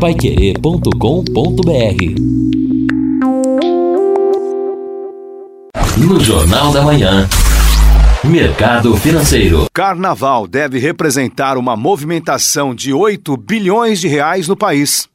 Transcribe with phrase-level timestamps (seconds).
[0.00, 0.90] paiquerê.com.br
[5.96, 7.26] No Jornal da Manhã.
[8.22, 9.66] Mercado Financeiro.
[9.72, 15.08] Carnaval deve representar uma movimentação de 8 bilhões de reais no país.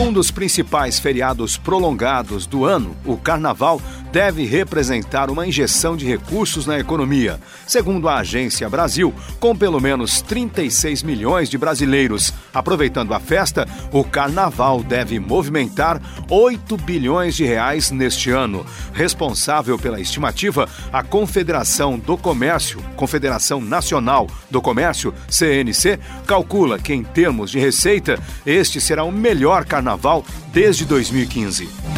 [0.00, 3.80] Um dos principais feriados prolongados do ano, o Carnaval,
[4.12, 7.40] deve representar uma injeção de recursos na economia.
[7.66, 14.04] Segundo a Agência Brasil, com pelo menos 36 milhões de brasileiros aproveitando a festa, o
[14.04, 18.66] Carnaval deve movimentar 8 bilhões de reais neste ano.
[18.92, 27.02] Responsável pela estimativa, a Confederação do Comércio, Confederação Nacional do Comércio, CNC, calcula que em
[27.02, 31.91] termos de receita, este será o melhor carnaval desde 2015.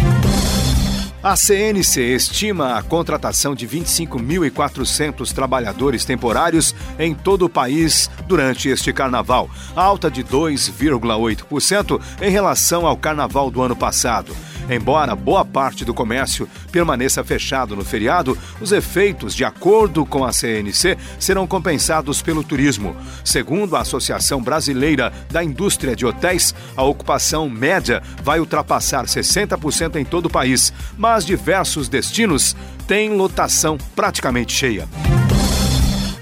[1.25, 8.93] A CNC estima a contratação de 25.400 trabalhadores temporários em todo o país durante este
[8.93, 14.37] carnaval, alta de 2,8% em relação ao carnaval do ano passado.
[14.69, 20.33] Embora boa parte do comércio permaneça fechado no feriado, os efeitos, de acordo com a
[20.33, 22.97] CNC, serão compensados pelo turismo.
[23.25, 30.05] Segundo a Associação Brasileira da Indústria de Hotéis, a ocupação média vai ultrapassar 60% em
[30.05, 32.57] todo o país, mas diversos destinos
[32.89, 34.89] têm lotação praticamente cheia.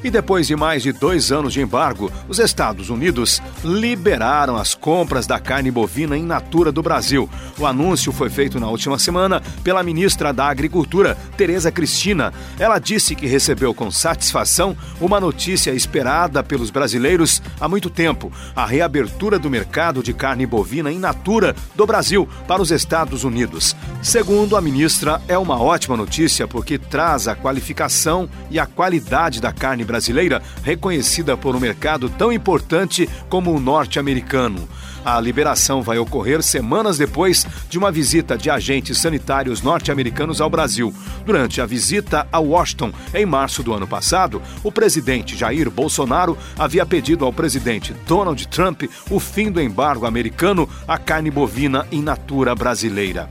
[0.04, 5.28] E depois de mais de dois anos de embargo, os Estados Unidos liberaram as compras
[5.28, 7.30] da carne bovina in natura do Brasil.
[7.56, 12.32] O anúncio foi feito na última semana pela ministra da Agricultura, Tereza Cristina.
[12.58, 18.66] Ela disse que recebeu com satisfação uma notícia esperada pelos brasileiros há muito tempo: a
[18.66, 23.76] reabertura do mercado de carne bovina in natura do Brasil para os Estados Unidos.
[24.02, 29.52] Segundo a ministra, é uma ótima notícia porque traz a qualificação e a qualidade da
[29.52, 34.68] carne brasileira reconhecida por um mercado tão importante como o norte-americano.
[35.04, 40.92] A liberação vai ocorrer semanas depois de uma visita de agentes sanitários norte-americanos ao Brasil.
[41.24, 46.84] Durante a visita a Washington, em março do ano passado, o presidente Jair Bolsonaro havia
[46.84, 52.52] pedido ao presidente Donald Trump o fim do embargo americano à carne bovina in natura
[52.52, 53.30] brasileira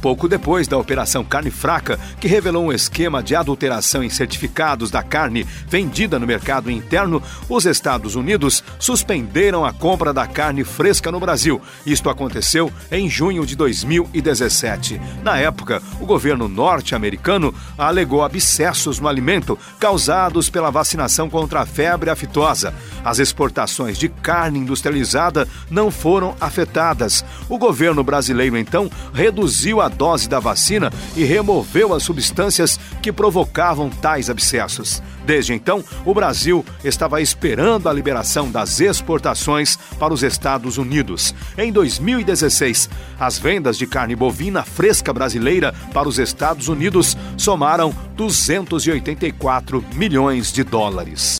[0.00, 5.02] pouco depois da Operação Carne Fraca, que revelou um esquema de adulteração em certificados da
[5.02, 11.20] carne vendida no mercado interno, os Estados Unidos suspenderam a compra da carne fresca no
[11.20, 11.60] Brasil.
[11.84, 15.00] Isto aconteceu em junho de 2017.
[15.22, 22.10] Na época, o governo norte-americano alegou abscessos no alimento causados pela vacinação contra a febre
[22.10, 22.72] aftosa.
[23.04, 27.24] As exportações de carne industrializada não foram afetadas.
[27.48, 33.88] O governo brasileiro, então, reduziu a dose da vacina e removeu as substâncias que provocavam
[33.88, 35.02] tais abscessos.
[35.26, 41.34] Desde então, o Brasil estava esperando a liberação das exportações para os Estados Unidos.
[41.56, 42.88] Em 2016,
[43.18, 50.64] as vendas de carne bovina fresca brasileira para os Estados Unidos somaram 284 milhões de
[50.64, 51.36] dólares.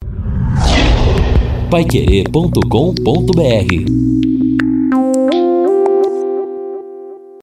[1.71, 4.38] Paiquerê.com.br